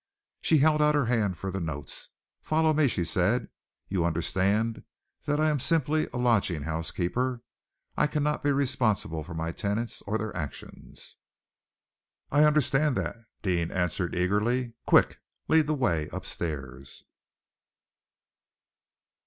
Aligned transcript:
She 0.41 0.57
held 0.57 0.81
out 0.81 0.95
her 0.95 1.05
hand 1.05 1.37
for 1.37 1.51
the 1.51 1.59
notes. 1.59 2.09
"Follow 2.41 2.73
me," 2.73 2.87
she 2.87 3.05
said. 3.05 3.49
"You 3.87 4.03
understand 4.03 4.81
that 5.25 5.39
I 5.39 5.51
am 5.51 5.59
simply 5.59 6.07
a 6.11 6.17
lodging 6.17 6.63
house 6.63 6.89
keeper. 6.89 7.43
I 7.95 8.07
cannot 8.07 8.41
be 8.41 8.51
responsible 8.51 9.23
for 9.23 9.35
my 9.35 9.51
tenants 9.51 10.01
or 10.07 10.17
their 10.17 10.35
actions." 10.35 11.17
"I 12.31 12.45
understand 12.45 12.97
that," 12.97 13.15
Deane 13.43 13.69
answered 13.69 14.15
eagerly. 14.15 14.73
"Quick! 14.87 15.21
Lead 15.47 15.67
the 15.67 15.75
way 15.75 16.09
upstairs." 16.11 17.03